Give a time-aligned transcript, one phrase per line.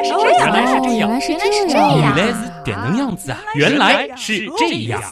[0.00, 3.38] 来是这样，原来是这样，原来是这样原来是点能样子啊！
[3.54, 5.02] 原来是这样。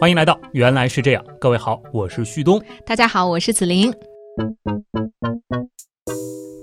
[0.00, 2.60] 欢迎来到《原来是这样》，各位好，我是旭东。
[2.84, 3.92] 大家好，我是子琳。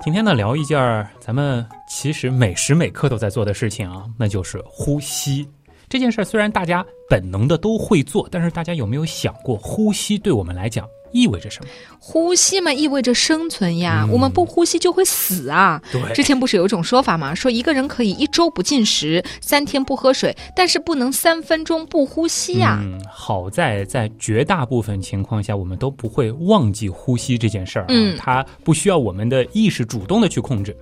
[0.03, 5.47] 今天呢，聊一件儿咱们其实每时每刻都在做的事情啊，那就是呼吸。
[5.87, 11.69] 这件事儿虽然大家本能的都会做，但是大家有没有想过，呼吸对我们来讲意味着什么？
[11.99, 14.03] 呼吸嘛，意味着生存呀。
[14.07, 15.81] 嗯我们不呼吸就会死啊。
[15.91, 17.35] 对之前不是有一种说法吗？
[17.35, 22.79] 说一个人可以一周不进食，三天不喝水，但是不能三分钟不呼吸呀。
[22.81, 30.75] 嗯，好在在绝大部分情况下，我们都不会忘记呼吸这件事儿啊，嗯它不需要我们的意识主动的去控制。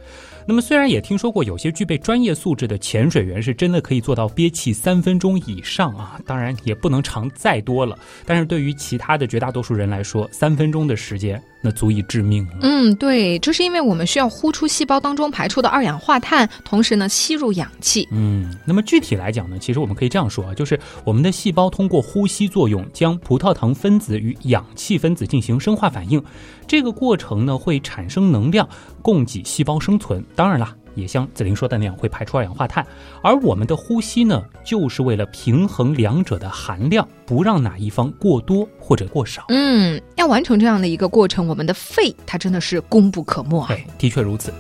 [0.50, 8.00] 那么，虽然也听说过有些具备专业素质的潜水员是真的可以做到憋气三分钟以上啊，当然也不能长再多了。
[8.26, 12.54] 但是对于其他的绝大多数人来说，三分钟的时间那足以致命了。
[12.62, 18.08] 嗯，对，这是因为我们需要呼出细胞当中排出的二氧化碳，同时呢吸入氧气。
[18.12, 26.24] 嗯，那么具体来讲呢，其实我们可以这样说啊，就是我们的细胞通过呼吸作用，将葡萄糖分子与氧气分子进行生化反应，
[26.68, 28.68] 这个过程呢会产生能量，
[29.02, 30.24] 供给细胞生存。
[30.36, 32.86] 当然啦，也像子琳说的那样，会排出二氧化碳。
[33.22, 39.46] 而我们的呼吸呢，就是为了平衡两者的含量，不让哪一方过多或者过少。
[39.50, 43.68] 嗯，要完成这样的一个过程，我们的肺它真的是功不可没啊。
[43.68, 44.52] 对，的确如此。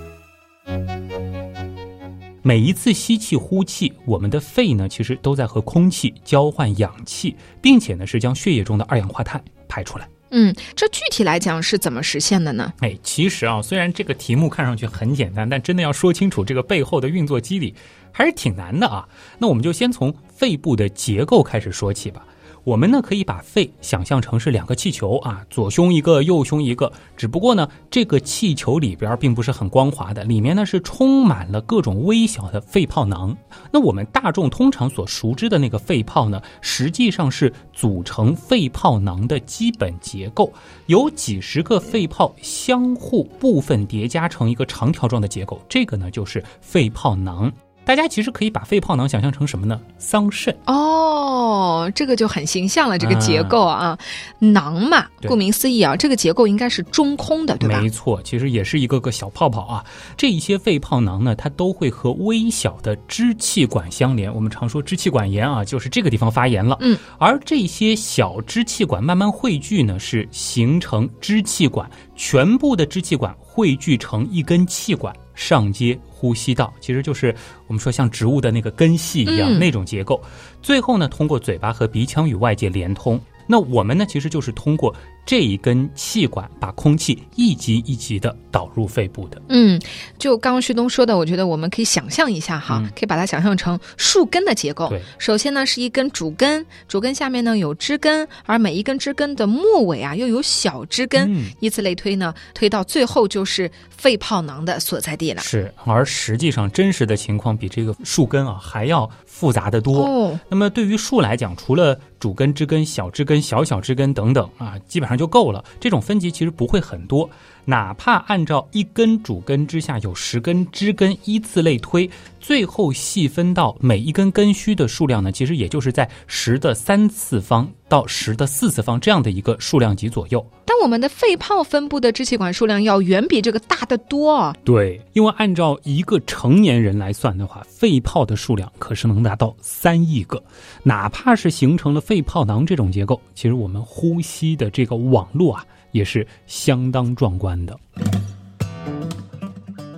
[2.44, 10.08] 每一次吸气、呼气，我们的肺呢，其实都在和空气交换氧气，并且呢，是将血液中的二氧化碳排出来。
[10.30, 12.74] 嗯，这具体来讲是怎么实现的呢？
[12.80, 17.74] 哎，其实啊，虽然这个题目看上去很简单，但真的要说清楚这个背后的运作机理，
[18.12, 19.08] 还是挺难的啊。
[19.40, 22.26] 那我们就先从肺部的结构开始说起吧。
[22.68, 26.92] 我们呢可以把肺想象成是两个气球啊，左胸一个，右胸一个。
[27.16, 33.34] 只不过呢，这个气球里边并不是很光滑的，里面呢是充满了各种微小的肺泡囊。
[33.72, 40.52] 那我们大众通常所熟知的那个肺泡呢，实际上是组成肺泡囊的基本结构，
[40.88, 47.50] 有几十个肺泡相互部分叠加成一个长条状的结构，这个呢就是肺泡囊。
[47.88, 49.80] 大家其实可以把肺泡囊想象成什么呢？
[49.98, 50.54] 桑葚。
[50.66, 53.98] 哦，这个就很形象了，这个结构啊，
[54.40, 57.80] 囊嘛，顾名思义啊，这个结构应该是中空的，对吧？
[57.80, 59.86] 没错，其实也是一个个小泡泡啊。
[60.18, 64.34] 这一些肺泡囊呢，它都会和微小的支气管相连。
[64.36, 66.78] 我们常说支气管炎啊，就是这个地方发炎了。
[66.82, 75.16] 嗯，而这些小支气管慢慢汇聚呢，是形成支气管，全部的支气管汇聚成一根气管。
[75.38, 77.34] 上接呼吸道，其实就是
[77.68, 80.20] 我们说像植物的那个根系一样、嗯那种结构。
[80.64, 83.22] 最后呢，通过嘴巴和鼻腔与外界连通。
[83.46, 84.94] 那我们呢，其实就是通过
[85.28, 89.42] 这一根气管，把空气一级一级的导入肺部的。
[89.50, 89.78] 嗯，
[90.18, 95.02] 就刚刚旭东说的，我觉得我们可以想象一下哈，嗯可以把它想象成树根的结构对。
[95.20, 105.42] 首先呢是一根主根，主根下面呢有枝根，而每一根枝根的末尾啊又有小枝根，嗯以此类推呢，推到最后就是肺泡囊的所在地了。
[105.42, 110.04] 是，而实际上真实的情况比这个树根啊还要复杂的多。
[110.04, 115.64] 哦，那么对于树来讲，除了主根、枝根、小枝根、小小枝根等等啊，基本上就够了。
[115.80, 117.30] 这种分级其实不会很多，
[117.66, 122.10] 哪怕按照一根主根之下有十根枝根依次类推，
[122.40, 130.44] 最后细分到每一根根须的数量呢，其实也就是在十的三次方到十的四次方这样的一个数量级左右。
[130.78, 134.56] 但我们的肺泡分布的支气管数量要远比这个大得多啊。
[134.64, 140.42] 对，因为按照一个成年人来算的话，肺泡的数量可是能达到三亿个。
[140.84, 147.76] 哪怕是形成了肺泡囊这种结构，其实我们呼吸的这个网络啊，也是相当壮观的。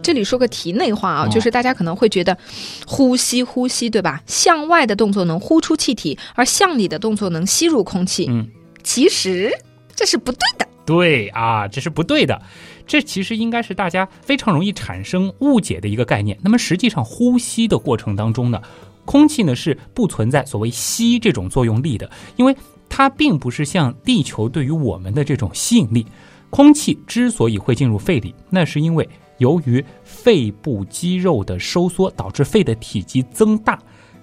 [0.01, 2.37] 这里说个题内话啊，哦就是大家可能会觉得，
[2.87, 4.23] 呼吸呼吸对吧？
[4.25, 8.27] 向外的动作能呼出气体，而向里的动作能吸入空气。
[8.29, 8.47] 嗯，
[8.81, 9.51] 其实
[9.93, 10.65] 这是不对的。
[10.89, 12.41] 对啊，这是不对的。
[12.87, 16.35] 这其实应该是大家非常容易产生误解的一个概念。
[16.41, 18.59] 那么实际上，呼吸的过程当中呢，
[19.05, 22.55] 空气呢是不存在所谓吸这种作用力的，因为
[22.89, 26.03] 它并不是像地球对于我们的这种吸引力。
[26.49, 29.07] 空气之所以会进入肺里，那是因为
[29.37, 33.77] 由于肺部肌肉的收缩导致肺的体积增大，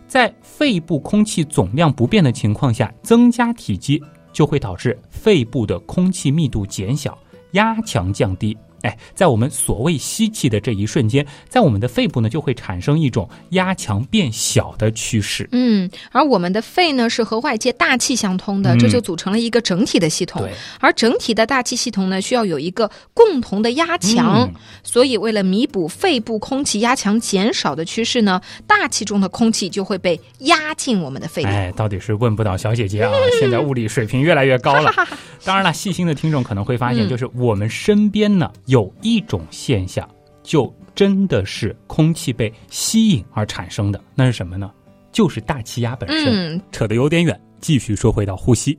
[0.08, 4.02] 在肺部空气总量不变的情况下，增加体积
[4.36, 7.16] 就会导致肺部的空气密度减小，
[7.52, 8.54] 压强降低。
[8.86, 15.48] 哎，在我们所谓吸气的这一瞬间，在我们的肺部呢就会产生一种压强变小的趋势。
[15.50, 20.40] 嗯，而我们的肺呢是和外界大气相通的，这就组成了一个整体的系统。
[20.42, 24.48] 对，而整体的大气系统呢需要有一个共同的压强，
[24.84, 31.48] 所以为了弥补肺部空气压强减少的趋势呢，大气中的空气就会被压进我们的肺里。
[31.48, 33.10] 哎，到底是问不倒小姐姐啊！
[33.40, 34.92] 现在物理水平越来越高了。
[35.44, 40.08] 当然了，细心的听众可能会发现，就是我们身边呢有一种现象，
[40.42, 44.02] 就真的是空气被吸引而产生的。
[44.14, 44.70] 那是什么呢？
[45.12, 46.60] 就是大气压本身。
[46.72, 48.78] 扯得有点远，继续说回到呼吸，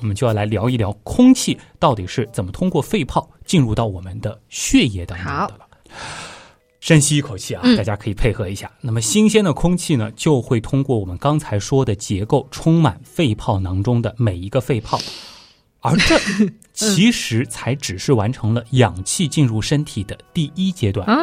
[0.00, 5.66] 我们就要来聊一聊空气到底是怎么通过肺泡进入到我们的血液当中的了。
[6.80, 8.70] 深吸一口气啊，大家可以配合一下。
[8.80, 14.96] 那么新鲜的空气呢，就会通过我们刚才说的结构，充满肺泡囊中的每一个肺泡，
[15.80, 16.18] 而这
[16.72, 21.16] 其实才只是完成了氧气进入身体的第一阶段啊。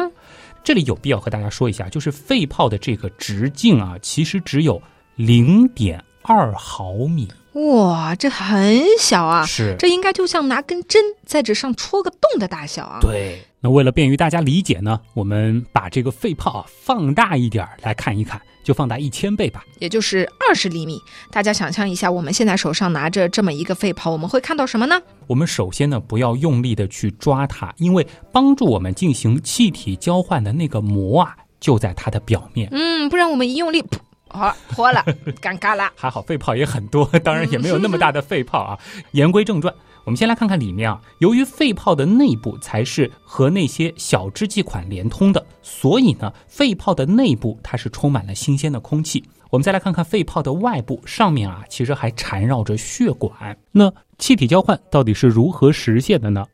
[0.64, 4.82] 这里有必要和大家说一下，就是肺泡的这个直径啊，其实只有
[5.14, 7.28] 零点二毫米。
[7.56, 9.46] 哇，这很小啊！
[9.46, 12.98] 是，这应该就像拿根针在纸上戳个洞的大小啊。
[13.00, 21.00] 对，那为了便于大家理解呢，我们把这个肺泡啊放大一点来看一看，就放大一千倍吧，也就是二十厘米。
[21.30, 25.00] 大家想象一下，我们现在手上拿着这么一个肺泡，我们会看到什么呢？
[25.26, 32.68] 我们首先呢，不要用力的去抓它，因为帮助我们进行气体交换的那个膜啊，就在它的表面。
[32.70, 33.82] 嗯，不然我们一用力。
[34.28, 35.02] 好，脱了，
[35.40, 35.90] 尴尬了。
[35.94, 38.78] 还好肺泡也很多， 当然也没有那么大的肺泡啊。
[39.12, 39.72] 言归正传，
[40.04, 41.00] 我们先来看看里面啊。
[41.18, 49.24] 由于肺泡的内部才是和那些小支气管连通的，所以呢，肺泡的内部它是充满了新鲜的空气。
[49.48, 53.56] 我们再来看看肺泡的外部，上面啊其实还缠绕着血管。
[53.70, 56.44] 那气体交换到底是如何实现的呢？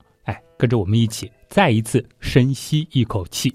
[0.63, 3.53] 哎，跟着我们一起再一次深吸一口气。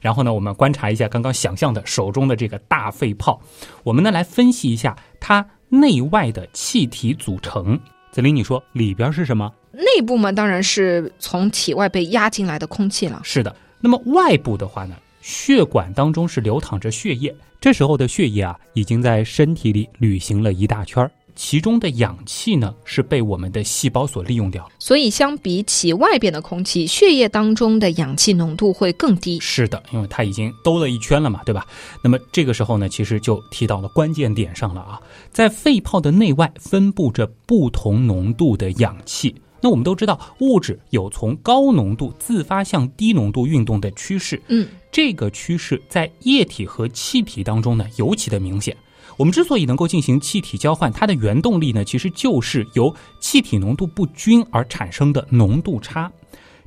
[0.00, 3.38] 然后呢，我们观察一下刚刚想象的手中的这个大肺泡，
[3.84, 7.78] 我们呢来分析一下它内外的气体组成。
[8.10, 9.52] 子林，你说里边是什么？
[9.72, 13.20] 内部嘛，当然是从体外被压进来的空气了。
[13.22, 13.54] 是的。
[13.78, 21.10] 那么外部的话呢，血管当中是流淌着血液，这时候的血液啊，已经在身体里旅行了一大圈儿。
[21.36, 29.38] 其中的氧气呢，是被我们的细胞所利用掉，所以相比起外边的空气，血液当中的氧气浓度会更低。
[29.38, 31.66] 是的，因为它已经兜了一圈了嘛，对吧？
[32.02, 35.00] 那么这个时候呢，其实就提到了关键点上了啊，
[35.30, 39.34] 在肺泡的内外分布着不同浓度的氧气。
[39.60, 48.76] 那我们都知道，物质有从高浓度自发向低浓度运动的趋势，嗯，这个趋势在液体和气体当中呢，尤其的明显。
[49.16, 56.10] 我们之所以能够进行气体交换，它的原动力呢，其实就是由气体浓度不均而产生的浓度差。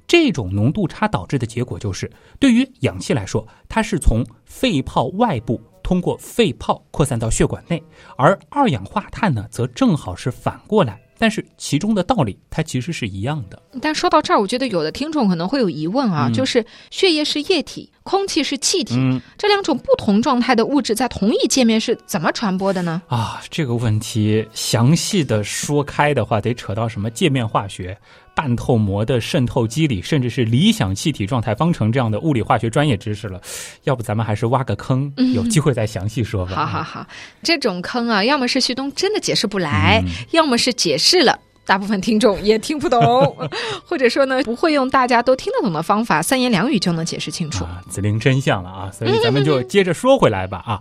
[0.07, 7.84] 这种浓度差导致的结果就是，对于氧气来说，它是从肺泡外部通过肺泡扩散到血管内，
[8.18, 11.00] 而二氧化碳呢，则正好是反过来。
[11.22, 13.62] 但是其中的道理，它其实是一样的。
[13.81, 18.96] 但说到这儿，我觉得有的听众可能会有疑问啊，就是血液是液体，空气是气体，
[19.38, 23.00] 这两种不同状态的物质在同一界面是怎么传播的呢？
[23.08, 27.96] 啊，这个问题详细的说开的话，得扯到什么界面化学。
[28.34, 33.42] 半透膜的渗透机理，甚至是理想气体状态方程这样的物理化学专业知识了，
[33.84, 36.56] 要不咱们还是挖个坑，有机会再详细说吧。
[36.56, 37.06] 好好好，
[37.44, 40.02] 这种坑啊，要么是旭东真的解释不来，
[40.32, 41.38] 要么是解释了，
[41.69, 43.00] 大部分听众也听不懂，
[43.86, 47.63] 或者说呢，不会用大家都听得懂的方法，三言两语就能解释清楚。
[47.88, 50.79] 子灵真相了啊，所以咱们就接着说回来吧啊，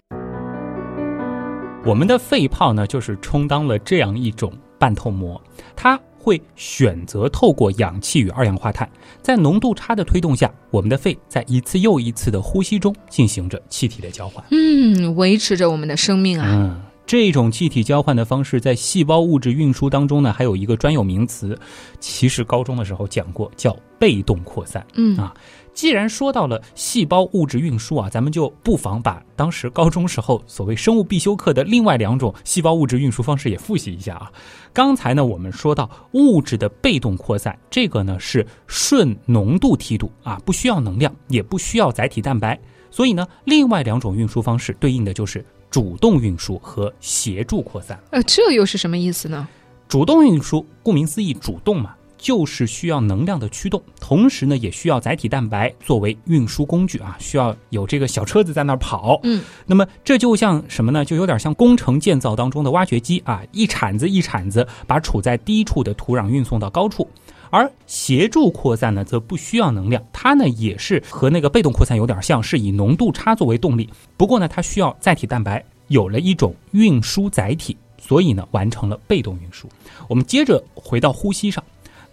[1.85, 5.39] 我们的肺泡呢，就是充当了这样一种半透膜，
[5.77, 6.01] 它。
[6.21, 8.87] 会选择透过氧气与二氧化碳，
[9.23, 16.47] 在浓度差的推动下，我们的肺在一次又一次的呼吸中进行着气体的交换，嗯，维持着我们的生命啊。
[16.51, 21.59] 嗯，这种气体交换的方式在细胞物质运输当中呢，还有一个专有名词，
[21.99, 24.87] 其实高中的时候讲过，叫被动扩散。
[24.93, 25.35] 嗯啊。
[25.73, 34.31] 既然说到了细胞物质运输啊，咱们就不妨把当时高中时候所谓生物必修课的另外两种细胞物质运输方式也复习一下啊。
[34.75, 42.61] 刚才呢，我们说到物质的被动扩散，这个呢是顺浓度梯度啊，不需要能量，也不需要载体蛋白。
[42.91, 47.99] 所以呢，另外两种运输方式对应的就是主动运输和协助扩散。
[48.11, 49.49] 呃，这又是什么意思呢？
[49.89, 51.95] 主动运输，顾名思义，主动嘛。
[52.21, 59.21] 就是需要能量的驱动，同时呢，也需要载体蛋白作为运输工具啊，需要有这个小车子在那儿跑。
[59.23, 61.05] 嗯，那么这就像什么呢？
[61.05, 67.09] 就有点像工程建造当中的挖掘机啊，一铲子一铲子把处在低处的土壤运送到高处。
[67.51, 73.89] 而协助扩散呢，则不需要能量，它呢也是和那个被动扩散有点像，是以浓度差作为动力。
[74.17, 79.69] 不过呢，它需要载体蛋白有了一种运输载体，所以呢完成了被动运输。
[80.09, 81.63] 我们接着回到呼吸上，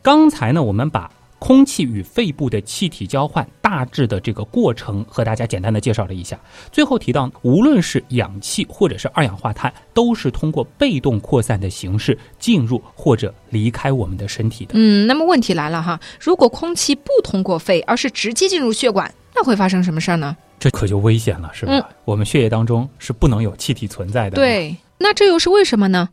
[0.01, 1.11] 刚才呢我们把。
[1.45, 6.39] 空气与肺部的气体交换大致的这个过程和大家简单的介绍了一下。
[6.71, 14.71] 最后提到，无论是氧气或者是二氧化碳，都是通过被动扩散的形式进入或者离开我们的身体的。
[14.73, 20.35] 嗯，那么问题来了哈，如果空气不通过肺，而是直接进入血管，那会发生什么事儿呢？
[20.57, 21.87] 这可就危险了，是吧？
[22.05, 24.35] 我们血液当中是不能有气体存在的。
[24.35, 26.09] 对，那这又是为什么呢？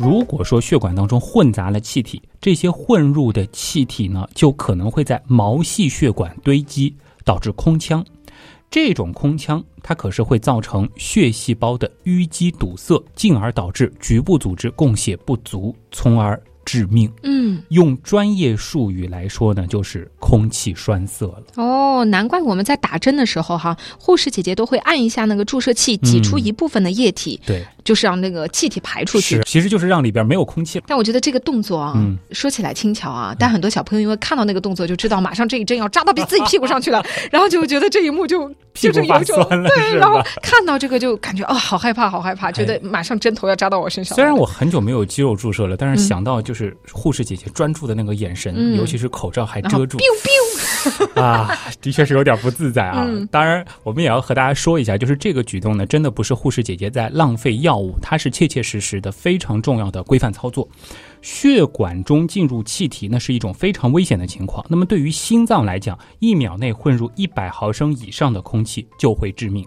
[0.00, 8.02] 如果说血管当中混杂了气体，这些混入的气体呢，就可能会在毛细血管堆积，导致空腔。
[8.70, 16.40] 这种空腔，它可是会造成血细胞的淤积堵塞，进而导致局部组织供血不足，从而。
[16.62, 21.42] 致命，嗯，用专业术语来说呢，就是空气栓塞了。
[21.56, 30.80] 哦，难怪我们在打针的时候，哈，护士姐姐都会按一下那个注射器，挤出一部分的液体，对，就是让那个气体排出去，其实就是让里边没有空气。
[30.86, 31.94] 但我觉得这个动作啊，
[32.30, 44.14] 说起来轻巧啊，但很多小朋友因为看到那个动作就知道，马上这一针要扎到自己 屁股上去了，然后就觉得这一幕就就是有一种 对，然后看到这个就感觉哦，好害怕，好害怕，觉得马上针头要扎到我身上。
[44.14, 46.60] 虽然我很久没有肌肉注射了，但是想到就是。
[46.60, 49.96] 是护士姐姐专注的那个眼神，尤其是口罩还遮住，
[51.16, 53.08] 啊，的确是有点不自在啊。
[53.30, 60.68] 当然，我们也要和大家说一下，就是这个举动呢，真的不是护士姐姐在浪费药药物，它是切切实实的非常重要的规范操作。
[61.22, 64.66] 血管中进入气体，那是一种非常危险的情况。
[64.68, 69.64] 那么对于心脏来讲，一秒内混入一百毫升以上的空气就会致命。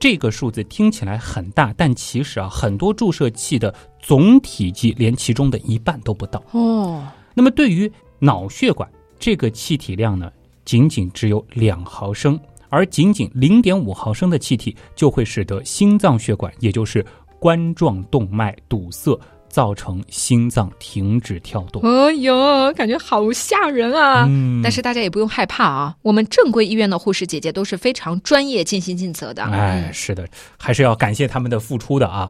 [0.00, 7.06] 这个数字听起来很大，但其实啊，很多注射器的总体积连其中的一半都不到哦。
[7.34, 10.32] 那么对于脑血管，这个气体量呢，
[10.64, 17.04] 仅仅只有两毫升，而仅仅零点五毫升的气体就会使得心脏血管，也就是
[17.42, 19.18] 冠状动脉堵塞。
[19.52, 21.82] 造成心脏停止跳动。
[21.82, 24.26] 哎呦，感觉好吓人啊！
[24.62, 29.42] 但是大家也不用害怕啊，我们正规医院的护士姐姐都是非常专业、尽心尽责的。
[29.42, 30.26] 哎，是的，
[30.58, 32.26] 还是要感谢他们的付出的啊。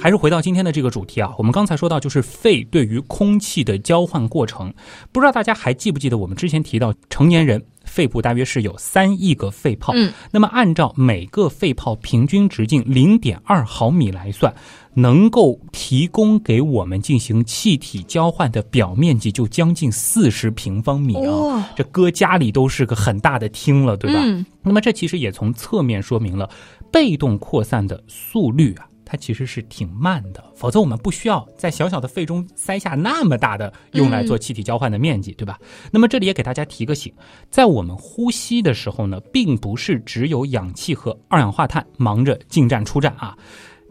[0.00, 4.72] 还是回到今天的这个主题啊，我们刚才说到就是肺对于空气的交换过程，
[5.12, 14.54] 不知道大家还记不记得我们之前提到成年人肺部大约是有三亿个肺泡，嗯，那么按照每个肺泡平均直径零点二毫米来算，
[14.94, 24.20] 能够提供给我们进行气体交换的表面积就将近四十平方米啊，这搁家里都是个很大的厅了，对吧？
[24.62, 26.48] 那么这其实也从侧面说明了
[26.92, 28.86] 被动扩散的速率啊。
[29.10, 35.58] 它其实是挺慢的，否则我们不需要在小小的肺中塞下那么大的用来做气体交换的面积，对吧？
[35.90, 37.12] 那么这里也给大家提个醒，
[37.50, 43.36] 在我们呼吸的时候呢，并不是只有氧气和二氧化碳忙着进站出站啊，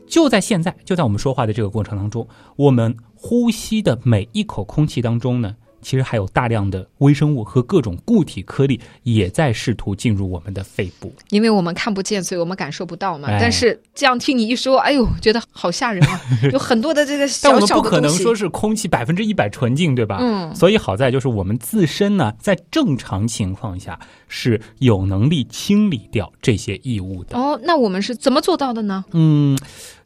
[0.08, 5.54] 就在现在，就在我们说话的这个过程当中，我们呼吸的每一口空气当中呢。
[5.82, 13.28] 其实还有大量的微生物和各种固体颗粒也在试图进入我们的肺部，因为我们看不见，所以我们感受不到嘛。
[13.40, 16.22] 但是这样听你一说，哎呦，觉得好吓人啊！
[16.52, 20.18] 有很多的这个小小的但我们不可能说是空气百分之一百纯净，对吧？
[20.20, 20.56] 嗯。
[20.56, 27.38] 所以好在就是我们自身呢，在正常情况下是有能力清理掉这些异物的。
[27.38, 29.06] 哦，那我们是怎么做到的呢？
[29.12, 29.58] 嗯。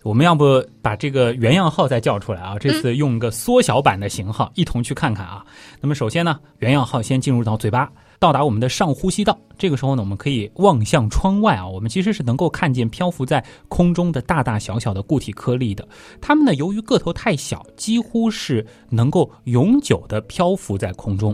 [0.04, 2.58] 我们要不把这个原样号再叫出来啊？
[2.60, 5.44] 这次用个缩小版的型号，一同去看看啊。
[5.80, 9.40] 那么首先呢，原样号先进入到嘴巴，到达我们的上呼吸道。
[9.58, 15.88] 这个时候呢，我们可以望向窗外啊，我们其实是能够看见漂浮在空中的大大小小的固体颗粒的。
[16.20, 21.34] 它们呢，由于个头太小，几乎是能够永久的漂浮在空中。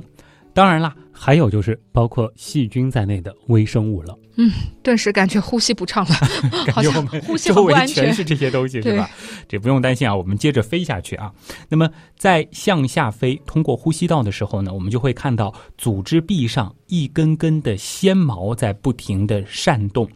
[0.53, 4.17] 当然啦，还有就是包括细菌在内的微生物了。
[4.37, 4.49] 嗯，
[4.81, 6.15] 顿时感觉呼吸不畅了，
[6.73, 9.09] 感觉我们周围全是这些东西，是吧？
[9.45, 11.29] 这不用担心啊，我们接着飞下去啊。
[11.67, 20.09] 那么在向下飞，通过呼吸道的时候呢，我们就会看到组织壁上一根根的纤毛在不停的扇动。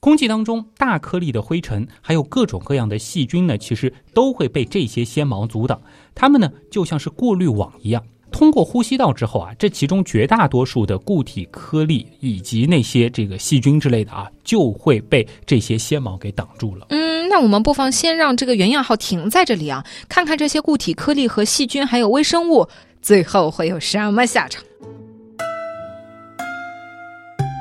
[0.00, 5.80] 空气当中大颗粒的灰尘，还有各种各样的细菌呢，其实都会被这些纤毛阻挡。
[6.16, 8.02] 它们呢，就像是过滤网一样。
[8.38, 16.86] 通过呼吸道之后啊，这其中绝大多数的固体颗粒以及那些这个细菌之类的啊，就会被这些纤毛给挡住了。
[16.90, 22.64] 嗯，那我们不妨先让这个原样号停在这里啊，看看这些固体颗粒和细菌还有微生物
[23.02, 24.62] 最后会有什么下场。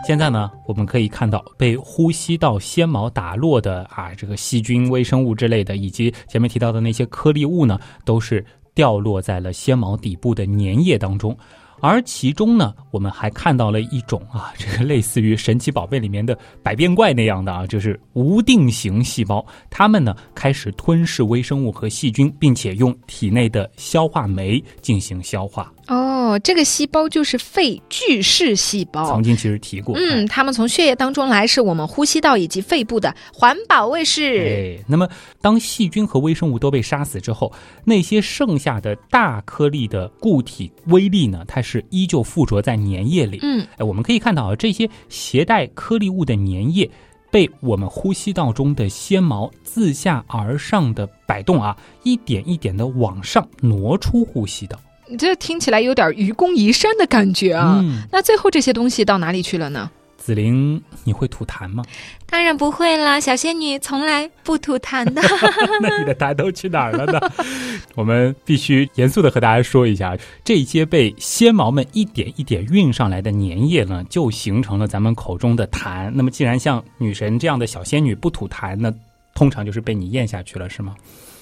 [0.05, 8.45] 现在呢，我们可以看到被呼吸道纤毛打落的啊，这个细菌、微生物之类的，以及前面提到的那些颗粒物呢，都是
[8.77, 11.35] 掉落在了纤毛底部的粘液当中。
[11.79, 25.71] 而其中呢，我们还看到了一种啊， 这个类似于神奇宝贝里面的百变怪那样的啊，就是无定型细胞，它们呢开始吞噬微生物和细菌，并且用体内的消化酶进行消化。
[25.87, 29.09] 哦，这个细胞就是肺巨噬细胞。
[29.09, 34.77] 曾经其实提过，嗯，它们从血液当中来，是我们呼吸道以及肺部的环保卫士。
[34.79, 35.07] 哎，那么
[35.41, 37.51] 当细菌和微生物都被杀死之后，
[37.85, 43.39] 那些剩下的大颗粒的固体微粒呢，它是依旧附着在粘液里。
[43.41, 46.89] 嗯，哎，我们可以看到啊，这些携带颗粒物的粘液
[47.31, 54.77] 被我们呼吸道中的纤毛自下而上的摆动啊，一点一点的往上挪出呼吸道。
[55.09, 57.79] 你这听起来有点愚公移山的感觉啊！
[57.83, 59.89] 嗯，那最后这些东西到哪里去了呢？
[60.17, 61.81] 紫菱，你会吐痰吗？
[62.25, 65.21] 当然不会啦，小仙女从来不吐痰的。
[65.81, 67.19] 那你的痰都去哪儿了呢？
[67.95, 76.11] 我们必须严肃的和大家说一下，这些被纤毛们一点一点运上来的粘液呢，就形成了咱们口中的痰。
[76.13, 78.93] 那么，既然像女神这样的小仙女不吐痰，那
[79.33, 80.93] 通常就是被你咽下去了，是吗？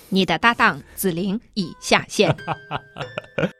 [0.10, 2.36] 你的搭档紫菱已下线。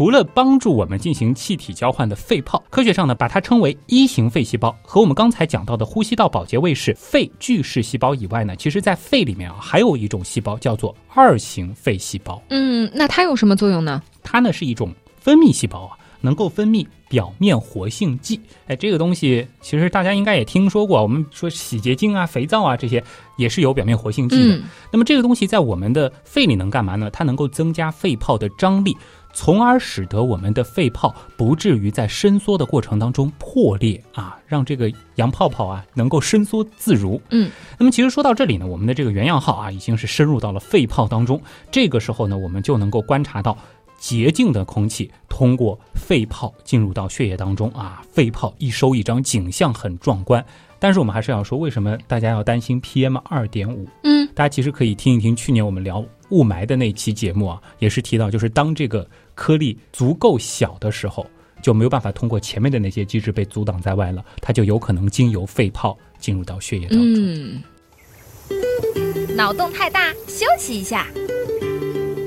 [0.00, 12.42] 除了帮助我们进行气体交换的肺泡，科学上呢把它称为一型肺细胞，和我们刚才讲到的呼吸道保洁卫士肺巨噬细胞以外呢，其实在肺里面啊还有一种细胞叫做二型肺细胞。
[12.48, 14.02] 嗯，那它有什么作用呢？
[14.22, 18.40] 它呢是一种分泌细胞啊，能够分泌表面活性剂。
[18.68, 23.04] 哎，这个东西其实大家应该也听说过，我们说洗洁精啊、肥皂啊这些
[23.36, 24.56] 也是有表面活性剂的。
[24.56, 27.10] 嗯那么这个东西在我们的肺里能干嘛呢？
[27.10, 28.96] 它能够增加肺泡的张力，
[29.32, 37.20] 从而使得我们的肺泡不至于在伸缩的过程当中破裂啊，让这个洋泡泡啊能够伸缩自如。
[37.30, 43.56] 嗯，那么其实说到这里呢，我们的这个原样号啊已经是深入到了肺泡当中，这个时候呢，我们就能够观察到。
[43.98, 50.42] 洁净的空气通过肺泡进入到血液当中啊，肺泡一收一张，景象很壮观。
[50.80, 53.86] 但是我们还是要说，为什么大家要担心 PM 二点五？
[54.02, 61.26] 嗯，大家其实可以听一听去年我们聊雾霾的那期节目啊，也是提到，就是当这个颗粒足够小的时候，
[61.62, 67.14] 就没有办法通过前面的那些机制被阻挡在外了，它就有可能经由肺泡进入到血液当中。
[67.16, 67.62] 嗯，
[69.36, 71.06] 脑洞太大，休息一下。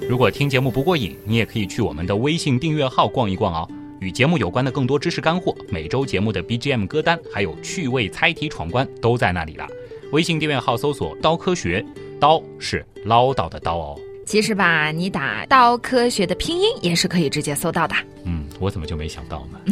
[0.08, 3.68] 如果听节目不过瘾，你也可以去我们的微信订阅号逛一逛哦。
[4.04, 9.66] 与节目有关的更多知识干货，每周节目的 BGM 歌单，还有趣味猜题闯关都在那里了。
[10.12, 11.84] 微信订阅号搜索“刀科学”，
[12.20, 13.98] 刀是唠叨的刀哦。
[14.26, 17.96] 其实吧，你打“刀科学”的拼音也是可以直接搜到的。
[18.26, 19.58] 嗯，我怎么就没想到呢？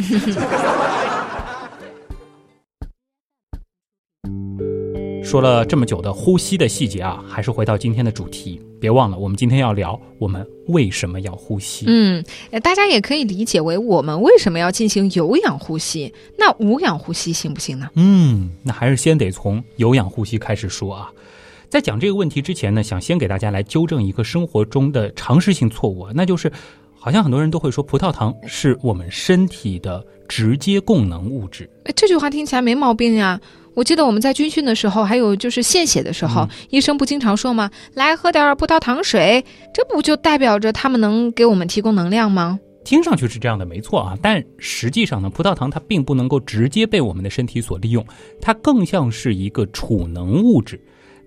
[5.22, 8.58] 说了这么久的呼吸的细节啊，还是回到今天的主题。
[8.82, 11.84] 别忘了，我们今天要聊我们为什么要呼吸。
[11.86, 16.12] 嗯，呃大家也可以理解为我们为什么要进行有氧呼吸？
[16.36, 17.88] 那无氧呼吸行不行呢？
[17.94, 21.12] 嗯，那还是先得从有氧呼吸开始说啊。
[21.70, 26.50] 在讲这个问题之前呢，想先给大家来纠正一个生活中的常识性错误啊，那就是，
[26.98, 31.70] 好像很多人都会说葡萄糖是我们身体的直接供能物质。
[31.84, 33.40] 哎，这句话听起来没毛病呀。
[33.74, 37.70] 我记得我们在军训的时候，还有就是献血的时候，嗯医生不经常说吗？
[37.94, 42.58] 来喝点葡萄糖水，这不就代表着他们能给我们提供能量吗？
[42.84, 48.04] 听上去是这样的，没错啊，但实际上呢，葡萄糖它并不能够直接被我们的身体所利用，
[48.40, 50.80] 它更像是一个储能物质。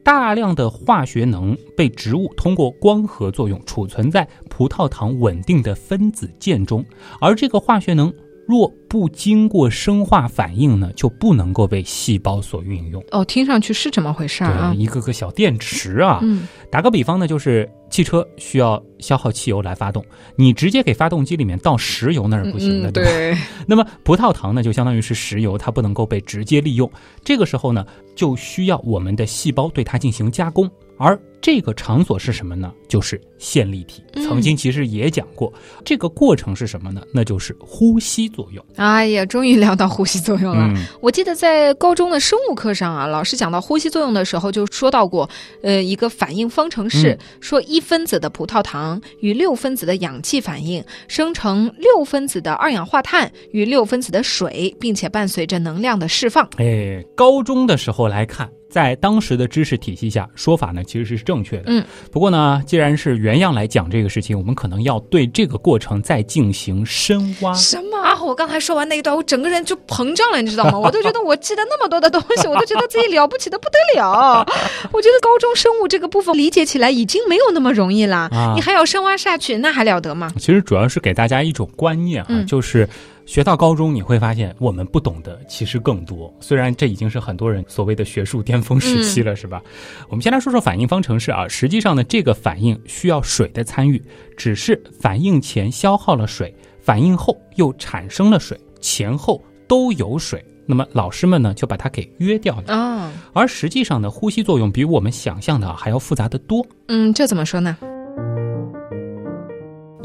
[0.03, 6.85] 大量的化学能被植物通过光合作用储存在葡萄糖稳定的分子键中，
[7.19, 8.13] 而这个化学能
[8.47, 13.03] 若不经过生化反应呢，就不能够被细胞所运用。
[13.11, 14.73] 哦，听上去是这么回事儿啊，。
[14.77, 20.03] 一个个小电池啊，嗯，打个比方呢，就是汽车需要消耗汽油来发动，
[20.35, 23.09] 你直接给发动机里面倒石油那是不行的，嗯对吧？
[23.09, 26.89] 对， 那么葡萄糖呢，就相当于是石油，它不能够被直接利用。
[27.23, 32.71] 这个时候呢，就需要我们的细胞对它进行加工，而这个场所是什么呢？
[32.87, 34.03] 就是线粒体。
[34.13, 35.53] 嗯曾经其实也讲过，
[35.83, 37.01] 这个过程是什么呢？
[37.13, 38.65] 那就是呼吸作用。
[38.75, 40.65] 哎呀，终于聊到呼吸作用了。
[40.73, 45.29] 嗯，我记得在高中的生物课上啊，老师讲到呼吸作用的时候，就说到过，
[45.61, 56.49] 呃，一个反应方程式，嗯说一分子的葡萄糖与六分子的氧气反应，生成六分子的二氧化碳与六分子的水，并且伴随着能量的释放。
[56.57, 61.63] 哎，高中的时候来看，在当时的知识体系下，说法呢其实是这正确的。
[61.67, 67.53] 嗯，不过呢，既然是原样来讲这个事情，我们可能要对这个过程再进行深挖。
[67.53, 68.21] 什么啊？
[68.21, 70.75] 我刚才说完那一段，我整个人就膨胀了，你知道吗？
[70.83, 74.45] 我都觉得我记得那么多的东西，我都觉得自己了不起的不得了。
[74.91, 80.29] 我觉得高中生物这个部分理解起来已经没有那么容易了，啊你还要深挖下去，那还了得吗？
[80.37, 82.87] 其实主要是给大家一种观念啊，嗯就是
[83.25, 86.33] 学到高中你会发现我们不懂的其实更多。
[86.39, 89.61] 虽然这已经是很多人所谓的学术巅峰时期了，是吧？
[90.09, 91.47] 我们先来说说反应方程式啊。
[91.47, 94.01] 实际上呢，这个反应需要水的参与，
[94.37, 100.43] 只是反应前消耗了水，反应后又产生了水，前后都有水。
[100.67, 106.65] 那么老师们呢就把它给约掉了，哦，而实际上呢，呼吸作用比我们想象的啊还要复杂的多。
[106.87, 107.77] 嗯，这怎么说呢？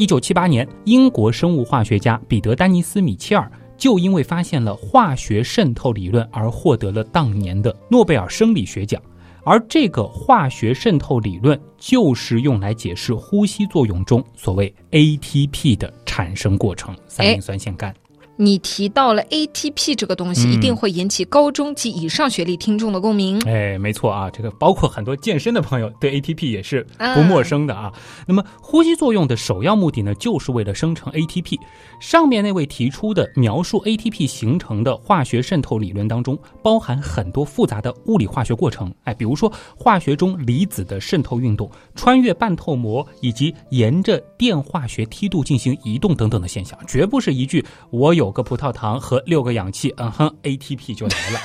[0.00, 8.98] 一九七八年，英国生物化学家彼得·丹尼斯·米切尔就因为发现了化学渗透理论而获得了当年的诺贝尔生理学奖。
[9.44, 17.94] 而这个化学渗透理论就是用来解释呼吸作用中所谓 ATP 的产生过程——三磷酸腺苷。
[18.40, 23.38] 你提到了 ATP 这个东西，嗯一定会引起高中及以上学历听众的共鸣。
[23.46, 27.92] 哎，没错啊，这个包括很多健身的朋友对 ATP 也是嗯不陌生的啊。
[28.26, 31.58] 那么，呼吸作用的首要目的呢，就是为了生成 ATP。
[32.00, 38.90] 上面那位提出的描述 ATP 形成的化学渗透理论当中，包含很多复杂的物理化学过程。
[39.04, 51.40] 哎，比如说化学中离子的渗透运动、穿越半透膜以及沿着电化学梯度进行移动等等的现象，绝不是一句“我有个葡萄糖和六个氧气，嗯哼，ATP 就来了”。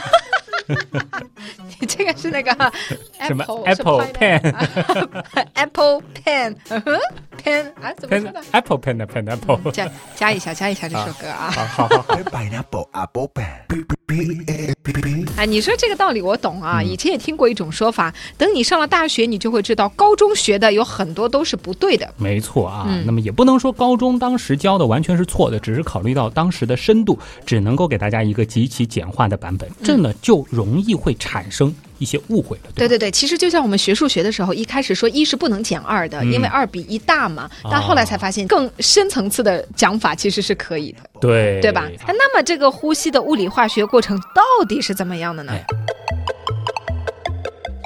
[1.79, 2.51] 你这个是那个
[3.27, 4.55] 什么 Apple Apple Pen
[5.53, 6.99] Apple Pen 嗯哼
[7.37, 9.71] Pen 啊，怎么说 pen 的？apple pen 的 pen apple。
[9.71, 11.51] 加加一下，加一下这首歌啊！
[11.51, 13.94] 好好好好，pineapple apple pen.
[15.35, 22.07] 哎，你说这个道理我懂嗯啊，以前也听过一种说法，等你上了大学，你就会知道，高中学的有很多都是不对的。
[22.17, 22.85] 没错啊。
[22.87, 32.87] 嗯那么也不能说高中当时教的完全是错的，只是考虑到当时的深度，只能够给大家一个极其简化的版本，这呢就容易会产生一些误会了，对？
[32.87, 41.89] 对对对，其实就像我们学数学的时候，一开始说一是不能减二的，嗯因为二比一大嘛，但后来才发现更深层次的讲法其实是可以的，对对吧？
[42.05, 45.53] 哎那么这个呼吸的物理化学过程到底是怎么样的呢？
[45.53, 45.65] 哎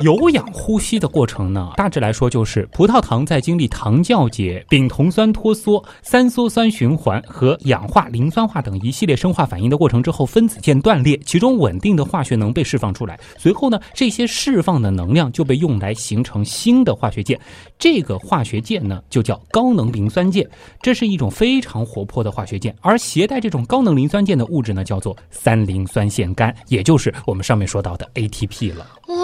[0.02, 13.20] 有氧呼吸的过程呢，大致来说就是葡萄糖在经历糖酵解、丙酮酸脱缩、三羧酸循环和氧化磷酸化等一系列生化反应的过程之后，分子键断裂，其中稳定的化学能被释放出来。
[13.38, 17.40] 随后呢，这些释放的能量就被用来形成新的化学键，
[17.78, 20.50] 这个化学键呢就叫高能磷酸键。
[20.82, 28.88] 这是一种非常活泼的化学键，而携带这种高能磷酸键的物质呢叫做三磷酸腺苷，也就是我们上面说到的 ATP 了。
[29.08, 29.18] 哇，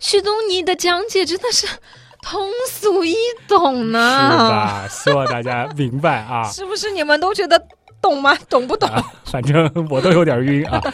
[0.00, 1.66] 旭东，尼的讲解真的是
[2.22, 3.14] 通俗易
[3.48, 4.36] 懂呢，是？
[4.36, 4.88] 吧？
[4.88, 6.44] 希望大家明白啊。
[6.50, 7.60] 是不是你们都觉得
[8.02, 8.36] 懂吗？
[8.50, 8.88] 懂不懂？
[9.24, 10.80] 反正我都有点晕啊。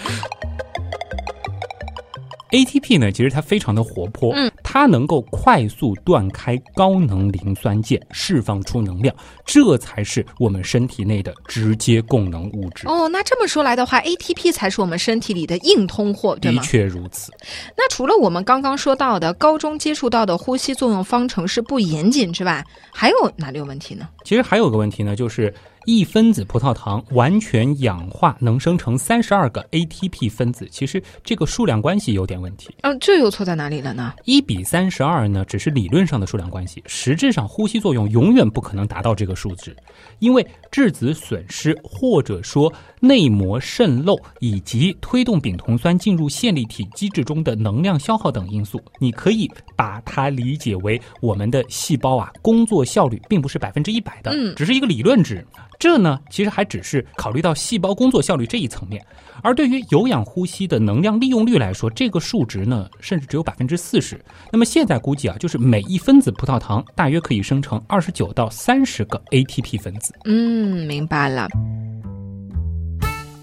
[2.52, 12.88] ATP 呢，其实它非常的活泼，嗯它能够快速断开高能磷酸键，释放出能量，这才是我们身体内的直接供能物质。
[12.88, 16.62] 哦，那这么说来的话，ATP 才是我们身体里的硬通货，对的？
[16.62, 17.30] 确如此，
[17.76, 24.08] 那除了我们刚刚说到的高中接触到的呼吸作用方程式不严谨之外，还有哪里有问题呢？
[24.24, 25.52] 其实还有个问题呢，就是
[25.84, 32.74] 一分子葡萄糖完全氧化能生成三十二个 ATP 分子，其实这个数量关系有点问题。
[32.82, 34.14] 嗯、这又错在哪里了呢？
[34.24, 39.76] 一比三十二呢，只是理论上的数量关系，实质上呼吸作用永远不可能达到这个数值，
[40.18, 55.44] 因为质子损失或者说内膜渗漏以及推动丙酮酸进入线粒体机制中的能量消耗等因素，你可以把它理解为我们的细胞啊工作效率并不是百分之一百的，嗯只是一个理论值。
[55.82, 59.04] 这呢，其实还只是考虑到细胞工作效率这一层面，
[59.42, 64.16] 而对于有氧呼吸的能量利用率来说，这个数值呢，甚至只有百分之四十。
[64.52, 70.14] 那么现在估计啊，就是每一分子葡萄糖大约可以生成二十九到三十个 ATP 分子。
[70.24, 71.48] 嗯，明白了。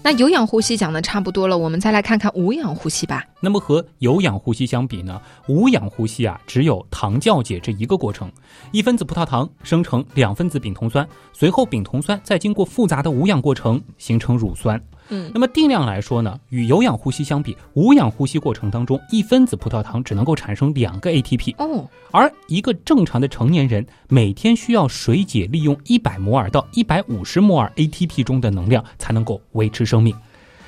[0.02, 3.22] 那有氧呼吸讲的差不多了，我们再来看看无氧呼吸吧。
[3.38, 8.32] 那么和有氧呼吸相比呢，无氧呼吸啊只有糖酵解这一个过程，
[8.72, 14.82] 一分子葡萄糖生成两分子丙酮酸，随后丙酮酸再经过复杂的无氧过程形成乳酸。
[15.10, 30.14] 嗯那么定量来说呢，与有氧呼吸相比，无氧呼吸过程当中，一分子葡萄糖只能够产生两个 ATP，哦，而一个正常的成年人每天需要水解利用一百摩尔到一百五十摩尔 ATP 中的能量才能够维持生命。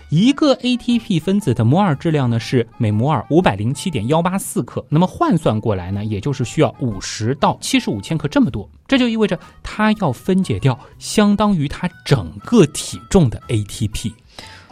[0.08, 8.68] 一个 ATP 分子的摩尔质量呢是每摩尔五百零七点幺八四克，那么换算过来呢，也就是需要五十到七十五千克这么多。
[8.86, 14.12] 这就意味着它要分解掉相当于它整个体重的 ATP。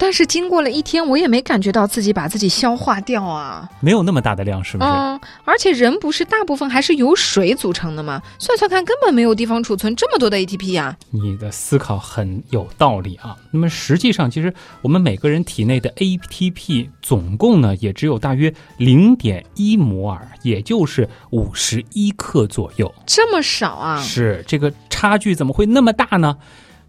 [0.00, 3.68] 但是经过了一天，我也没感觉到自己把自己消化掉啊。
[3.80, 4.90] 没有那么大的量，是不是？
[4.90, 8.22] 嗯，而且人不是大部分还是由水组成的吗？
[8.38, 13.36] 算算看，根本没有地方储存这么多的 ATP 呀、你的思考很有道理啊。
[13.50, 22.90] 那么实际上，其实我们每个人体内的 ATP 总共呢，也只有大约零点一摩尔，也就是五十一克左右。
[23.04, 24.00] 这么少啊？
[24.00, 26.38] 是这个差距怎么会那么大呢？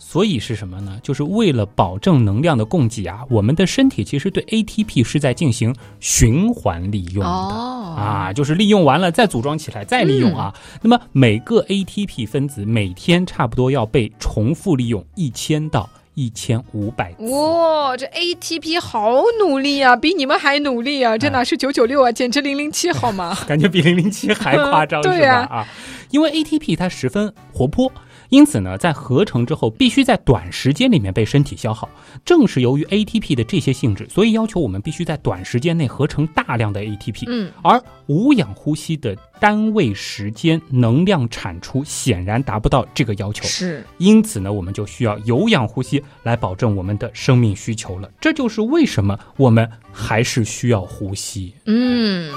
[0.03, 0.99] 所以是什么呢？
[1.03, 7.29] 就是为了保证能量的供给啊，我们的身体其实对 ATP 是在进行循环利用的。
[7.29, 10.53] 哦，啊，就是利用完了再组装起来，再利用啊。
[10.81, 17.29] 那么每个 ATP 分子每天差不多要被重复利用一千到一千五百次。
[17.29, 21.17] 哇，这 ATP 好努力啊，比你们还努力啊！
[21.17, 23.37] 这哪是九九六啊，简直零零七 好吗？
[23.47, 25.47] 感觉比零零七还夸张，对 是吧？
[25.49, 25.67] 啊啊，
[26.09, 27.89] 因为 ATP 它十分活泼，
[28.31, 31.87] 因此呢，在合成之后必须在短时间里面被身体消耗。
[32.25, 37.25] 正是由于 ATP 的这些性质，所以要求我们必须在短时间内合成大量的 ATP。
[37.27, 43.43] 嗯，而无氧呼吸的单位时间能量产出显然达不到这个要求。
[43.43, 43.85] 是。
[43.97, 48.09] 因此呢，我们就需要有氧呼吸来保证我们的生命需求了。
[48.21, 51.53] 这就是为什么我们还是需要呼吸。
[51.65, 52.31] 嗯，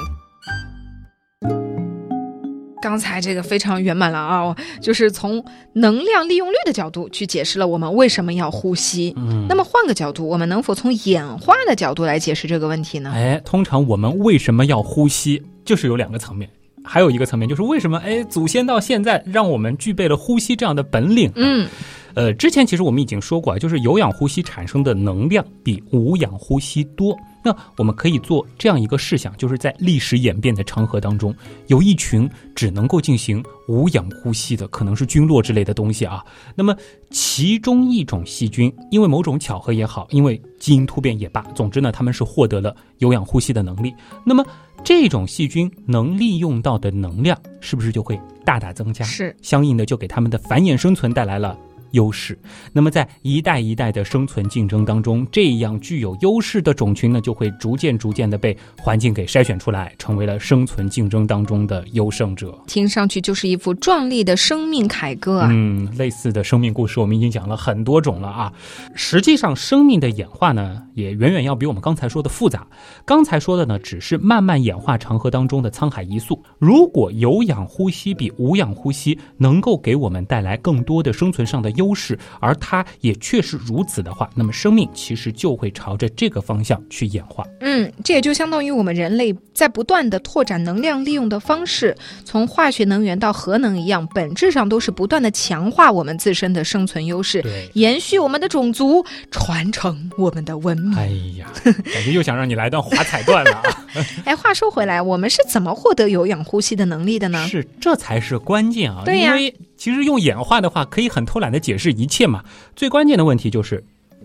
[2.85, 5.43] 刚才这个非常圆满了啊，就是从
[5.73, 9.15] 能量利用率的角度去解释了我们为什么要呼吸。
[9.17, 13.11] 嗯那么换个角度，我们能否从演化的角度来解释这个问题呢？
[13.15, 16.47] 哎，通常我们为什么要呼吸，就是有两个层面。
[16.85, 21.33] 还有一个层面就是为什么哎，祖先到现在让我们具备了呼吸这样的本领。
[21.37, 21.67] 嗯，
[22.15, 27.17] 呃，之前其实我们已经说过啊，就是有氧呼吸产生的能量比无氧呼吸多。
[27.47, 31.35] 那我们可以做这样一个试想，就是在历史演变的长河当中，
[31.67, 36.25] 有一群只能够进行无氧呼吸的，可能是菌落之类的东西啊。
[36.55, 36.75] 那么
[37.11, 43.93] 其中一种细菌，因为某种巧合也好，因为基因突变也罢，总之呢，他们是获得了有氧呼吸的能力。
[44.25, 44.43] 那么
[44.83, 49.05] 这种细菌能利用到的能量，是不是就会大大增加？
[49.05, 51.59] 是相应的就给他们的繁衍生存带来了
[51.95, 52.39] 优势。
[52.73, 62.57] 那么在一代一代的生存竞争当中，这样具有优势的种群呢，就会逐渐逐渐的被环境给筛选出来，成为了生存竞争当中的优胜者。
[62.67, 65.49] 听上去就是一幅壮丽的生命凯歌啊！
[65.51, 68.53] 嗯，类似的生命故事我们已经讲了很多种了啊。
[68.95, 72.67] 实际上，生命的演化呢，也远远要比我们刚才说的复杂。
[73.05, 76.41] 刚才说的呢，只是慢慢演化长河当中的沧海一粟。
[76.59, 87.45] 如果有氧呼吸比无氧呼吸能够给我们带来更多的生存上的优势，而它也确实如此的话，那么生命其实就会朝着这个方向去演化。
[87.61, 97.69] 嗯，这也就相当于我们人类在不断的拓展能量利用的方式，从化学能源到核能一样，本质上都是不断的强化我们自身的生存优势，对。
[97.75, 100.97] 延续我们的种族，传承我们的文明。
[100.97, 103.85] 哎呀，感觉又想让你来段华彩段了啊！
[104.25, 107.47] 哎，话说回来，我们是怎么获得有氧呼吸的能力的呢？
[107.49, 109.03] 是，这才是关键啊！
[109.05, 112.43] 对呀因为其实用演化的话，可以很偷懒的解释一切嘛。
[112.75, 113.85] 最关键的问题就是，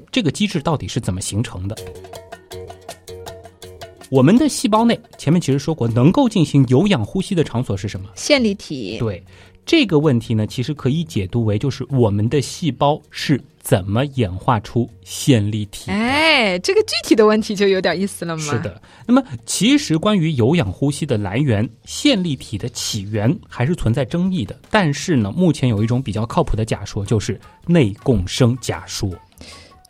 [0.10, 1.76] 这个机制到底是怎么形成的？
[4.10, 8.08] 我们的细胞内，前面其实说过，能够进行有氧呼吸的场所是什么？
[8.16, 8.98] 线粒体。
[9.00, 9.22] 对
[9.66, 13.38] 这个问题呢，其实可以解读为，就是我们的细胞是
[13.70, 15.94] 怎么演化出线粒体的。
[15.94, 18.42] 哎，这个具体的问题就有点意思了嘛。
[18.42, 24.60] 是，的，那么其实关于有氧呼吸的来源、线粒体的起源还是存在争议的。
[24.72, 29.08] 但是呢，目前有一种比较靠谱的假说，就是内共生假说。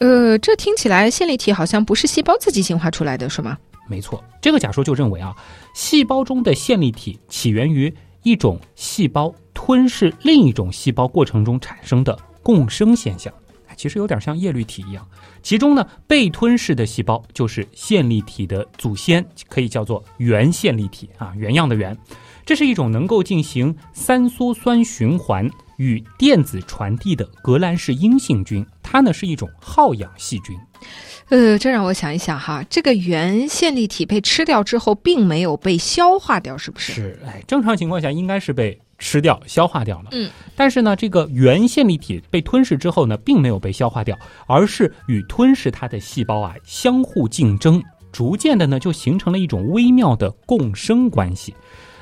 [0.01, 3.57] 呃，这听起来线粒体好像不是细胞自己进化出来的，是吗？
[3.87, 5.33] 没错，这个假说就认为啊，
[5.73, 13.33] 细胞中的线粒体起源于一种细胞吞噬另一种细胞过程中产生的共生现象。
[13.79, 15.07] 哎其实有点像叶绿体一样，
[15.41, 21.97] 其中呢，被吞噬的细胞就是线粒体的祖先，可以叫做原线粒体啊，原样的原。
[22.45, 30.57] 这是一种能够进行三羧酸循环与电子传递的革兰氏阴性菌，它呢是一种耗氧细菌。
[31.29, 36.91] 呃，这让我想一想哈，这个原线粒体被吃掉之后，并没有被消化掉，是不是？
[36.91, 40.09] 是，哎，正常情况下应该是被吃掉、消化掉了。
[40.11, 47.81] 嗯，但是呢，这个原线粒体被吞噬之后呢，并没有被消化掉，而是与吞噬它的细胞啊相互竞争，
[48.11, 51.55] 逐渐的呢就形成了一种微妙的共生关系。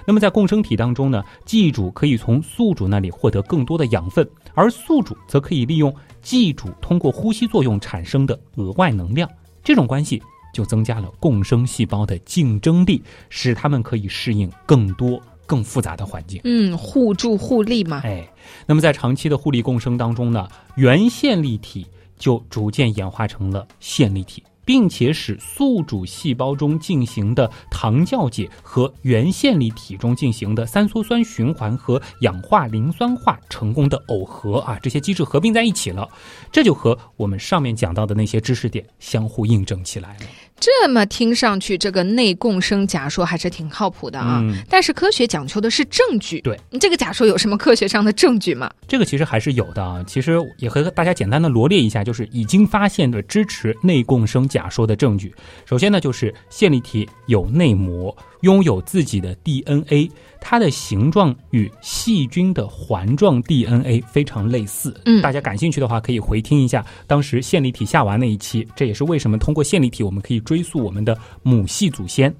[0.05, 9.29] 那么在共生体当中呢，寄主可以从宿主那里获得更多的养分，而宿主则可以利用寄主通过呼吸作用产生的额外能量。
[9.63, 16.39] 这种关系就增加了共生细胞的竞争力，使它们可以适应更多、更复杂的环境。
[16.43, 18.01] 嗯，互助互利嘛。
[18.03, 18.31] 哎，
[18.67, 21.87] 那么在长期的互利共生当中呢，原线粒体
[22.19, 24.43] 就逐渐演化成了线粒体。
[24.67, 36.05] 并且使宿主细胞中进行的糖酵解和原线粒体中进行的三羧酸循环和氧化磷酸化成功的耦合啊，这些机制合并在一起了，
[36.51, 40.25] 这就和我们上面讲到的那些知识点相互印证起来了。
[40.59, 44.39] 这么听上去，这个内共生假说还是挺靠谱的啊。
[44.41, 46.41] 嗯但是科学讲求的是证据。
[46.41, 48.69] 对，这个假说有什么科学上的证据吗？
[48.87, 50.03] 这个其实还是有的啊。
[50.07, 55.33] 其实也和大家简单的罗列一下，就是已经发现的支持内共生假说的证据。
[55.65, 64.95] 首先呢，就是线粒体有内膜，拥有自己的 DNA，它的形状与细菌的环状 DNA 非常类似。
[65.05, 68.67] 嗯大家感兴趣的话，可以回听一下当时线粒体下娃那一期。
[68.75, 72.33] 这也是为什么通过线粒体，我们可以追溯我们的母系祖先。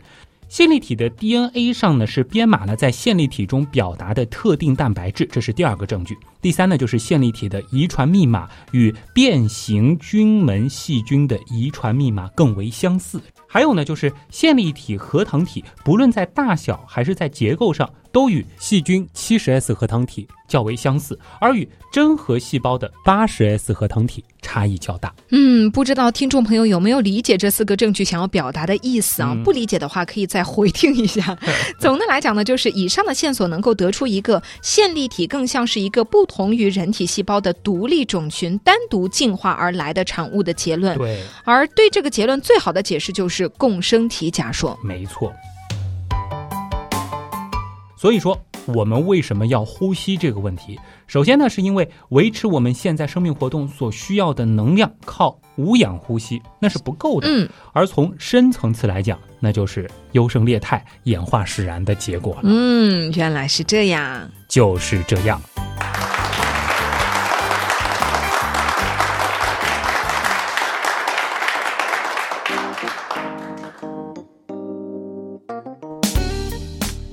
[0.49, 6.17] 线粒体的 DNA 上呢是编码了在线粒体中表达的特定蛋白质，这是第二个证据。
[6.41, 13.21] 第三呢，就是线粒体的遗传密码与变形菌门细菌的遗传密码更为相似。
[13.45, 25.13] 还有呢，就是线粒体核糖体不论在大小还是在结构上，都与细菌 70S 核糖体较为相似，而与真核细胞的 80S 核糖体差异较大。
[25.30, 29.34] 嗯，不知道听众朋友有没有理解这四个证据想要表达的意思啊？
[29.34, 31.38] 嗯不理解的话，可以再回听一下。
[31.80, 40.98] 总的来讲呢，就是以上的线索能够得出一个线粒体更像是一个不同于人体细胞的独立种群单独进化而来的产物的结论。
[40.98, 44.78] 对，而对这个结论最好的解释就是共生体假说。
[44.84, 45.34] 没错。
[47.97, 50.79] 所以说，我们为什么要呼吸这个问题？
[51.07, 57.27] 首先呢，是因为维持我们现在生命活动所需要的能量，靠无氧呼吸那是不够的。
[57.27, 62.41] 嗯而从深层次来讲，那就是优胜劣汰、演化使然的结果了。
[62.43, 64.29] 嗯，原来是这样。
[64.47, 65.41] 就是这样。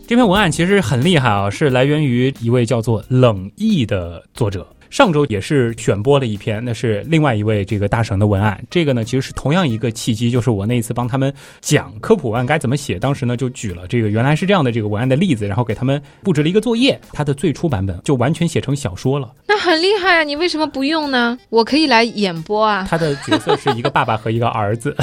[0.07, 4.67] 这篇文案其实很厉害啊，是来源于一位叫做冷毅的作者。
[4.95, 8.65] 上周也是选播了一篇，那是另外一位这个大神的文案。
[8.71, 16.97] 这个呢，其实是同样一个契机，就是我那一次帮他们讲科普文案该怎么写，当时呢就举了这个原来是这样的这个文案的例子，然后给他们布置了一个作业。
[17.13, 19.33] 它的最初版本就完全写成小说了。
[19.49, 20.23] 那很厉害啊！
[20.23, 21.37] 你为什么不用呢？
[21.51, 22.87] 我可以来演播啊。
[22.89, 24.95] 他的角色是一个爸爸和一个儿子，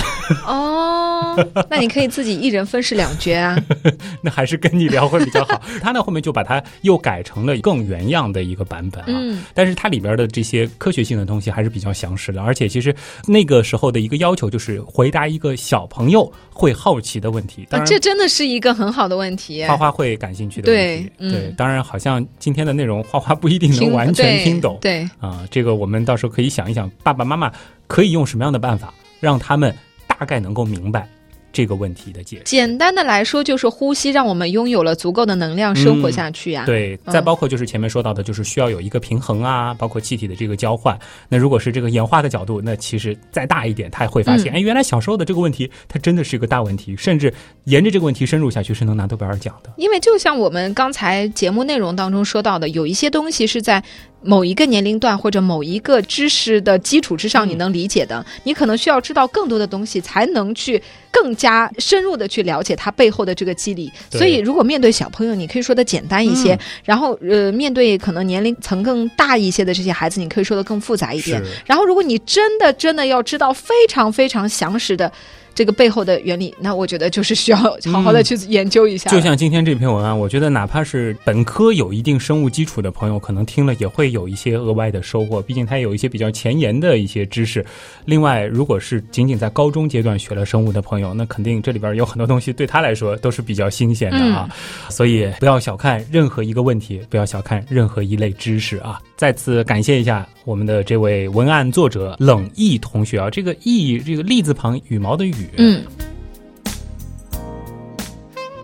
[0.48, 1.36] 哦，
[1.70, 3.58] 那你可以自己一人分饰两角啊。
[4.24, 5.62] 那还是跟你聊会比较好。
[5.82, 9.08] 他呢后面就把它又改成了更原样的一个版本啊。
[9.10, 17.66] 嗯但是它里边的这些科学性的东西还是比较详实的，而且其实那个时候的一个要求就是回答一个小朋友会好奇的问题。
[17.68, 19.66] 当然，啊这真的是一个很好的问题。
[19.66, 21.10] 花花会感兴趣的问题。
[21.10, 24.78] 对嗯对，当然好像今天的内容花花不一定能完全听懂。
[24.80, 27.52] 对，啊，这个我们到时候可以想一想，爸爸妈妈
[27.88, 31.10] 可以用什么样的办法让他们大概能够明白
[31.52, 32.44] 这个问题的解释。
[32.44, 40.98] 简单的来说就是呼吸，让我们拥有了足够的能量生活下去呀、对，嗯再包括就是前面说到的，就是需要有一个平衡啊，包括气体的这个交换。
[41.30, 47.34] 那如果是这个演化的角度，那其实再大一点，他会发现，嗯哎，原来小时候的这个问题，它真的是一个大问题，甚至
[47.66, 49.72] 沿着这个问题深入下去，是能拿诺贝尔奖的。
[49.78, 53.84] 因为就像我们刚才节目内容当中说到的，有一些东西是在
[54.24, 63.92] 某一个年龄段或者某一个知识的基础之上嗯你能理解的，你可能需要知道更多的东西，才能去更加深入的去了解它背后的这个机理。
[64.12, 71.42] 所以，如果面对小朋友，你可以说的简单一些；嗯然后，呃，面对可能年龄层更大一些的这些孩子，你可以说的更复杂一点。
[71.66, 75.12] 然后，如果你真的真的要知道非常非常详实的
[75.54, 79.16] 这个背后的原理，那我觉得就是需要好好的去研究一下了。
[79.16, 85.42] 就像今天这篇文案，我觉得哪怕是本科有一定生物基础的朋友，可能听了也会有一些额外的收获。
[85.42, 87.66] 毕竟它有一些比较前沿的一些知识。
[88.06, 94.50] 另外，如果是仅仅在高中阶段学了生物的朋友，那肯定这里边有很多东西对他来说都是比较新鲜的啊。
[94.90, 99.00] 所以不要小看任何一个问题，不要小看任何一类知识啊。
[99.22, 105.84] 再次感谢一下我们的这位文案作者冷毅同学啊，这个毅这个立字旁羽毛的羽，嗯，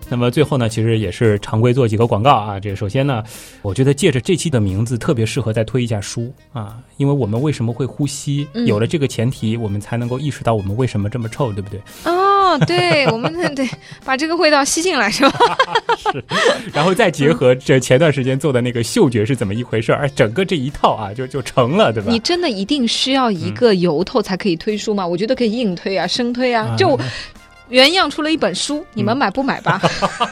[0.10, 2.60] 那么最后呢，其实也是常规做几个广告啊。
[2.60, 3.24] 这个首先呢，
[3.62, 11.80] 我觉得借着这期的名字，特别适合再推一下书啊，因为我们为什么会呼吸，嗯有了这个前提，我们才能够意识到我们为什么这么臭，对不对？
[12.05, 12.26] 哦，
[12.68, 13.68] 对，我们得
[14.06, 15.58] 把这个味道吸进来，是吧？
[15.98, 16.24] 是
[16.72, 22.12] 然后再结合这前段时间做的那个嗅觉是怎么一回事儿，哎，整个这一套啊，就就成了，对吧？
[22.12, 25.08] 你真的一定需要一个由头才可以推书吗？
[25.08, 26.76] 我觉得可以硬推啊，生推啊啊。
[26.78, 27.00] 就
[27.70, 29.82] 原样出了一本书，你们买不买吧？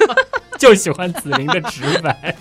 [0.57, 2.33] 就喜欢紫菱的直白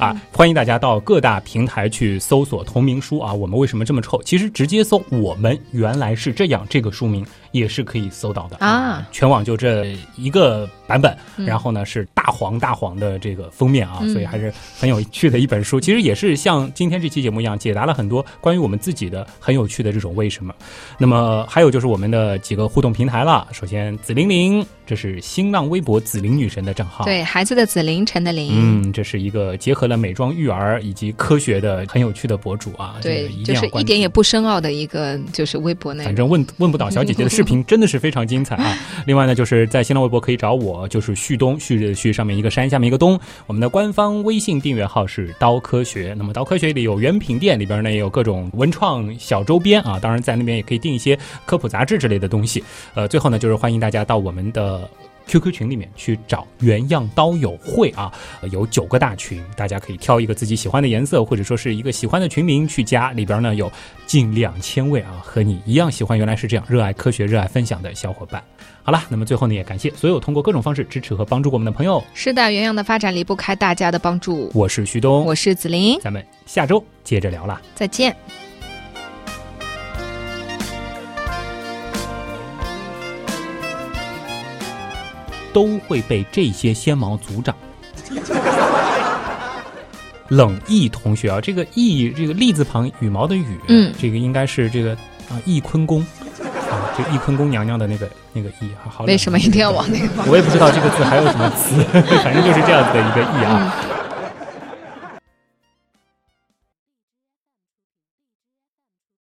[0.00, 0.20] 啊！
[0.32, 3.32] 欢迎大家到各大平台去搜索同名书啊。
[3.32, 4.20] 我们为什么这么臭？
[4.24, 7.24] 其实直接搜“我们原来是这样”这个书名
[7.56, 9.06] 也是可以搜到的啊。
[9.12, 15.80] 全网就这一个版本，嗯然后呢是大黄大黄的这个封面啊，嗯所以还是很有趣的一本书。
[15.80, 20.54] 其实也是像今天这期节目一样，解答了很多关于我们自己的很有趣的这种为什么。
[20.98, 23.46] 那么还有就是我们的几个互动平台了。
[23.52, 27.04] 首先紫玲玲，这是新浪微博紫玲女神的账号。
[27.04, 28.50] 对，孩子的子，凌晨的玲。
[28.52, 36.06] 嗯，这是一个结合了美妆育儿以及科学的很有趣的博主啊，这对就是一点也不深奥的一个，就是微博内容。
[36.06, 38.76] 反正问问不倒小姐姐的视频真的是非常精彩啊！
[39.06, 43.18] 另外呢，就是在新浪微博可以找我，就是旭东，旭日的旭上面一个山，下面一个东。
[43.46, 46.14] 我们的官方微信订阅号是刀科学。
[46.16, 52.62] 那么刀科学里有原品店，里边呢也有各种文创小周边啊，当然在那边也可以订一些科普杂志之类的东西。
[52.94, 54.88] 呃，最后呢，就是欢迎大家到我们的。
[55.26, 63.70] QQ 群里面去找原样刀友会啊，呃有九个大群，大家可以挑一个自己喜欢的颜色，或者说是一个喜欢的群名去加，里边呢有
[64.06, 68.42] 近两千位啊和你一样喜欢原来是这样热爱科学、热爱分享的小伙伴。
[68.82, 72.02] 好了，那么最后呢，也感谢所有通过各种方式支持和帮助过我们的朋友。
[72.14, 74.50] 是的，原样的发展离不开大家的帮助。
[74.54, 77.60] 我是徐东，我是子林，咱们下周接着聊啦。
[77.74, 78.45] 再见。
[85.56, 87.56] 都会被这些纤毛阻挡。
[90.28, 94.92] 冷毅同学啊，这个毅这个立字旁羽毛的羽，嗯这个应该是这个
[95.30, 96.02] 啊翊坤宫
[96.70, 100.26] 啊，这翊坤宫娘娘的那个那个翊，啊好为什么一定要往那个方？
[100.28, 101.82] 我也不知道这个字还有什么词，
[102.22, 103.74] 反正就是这样子的一个意啊。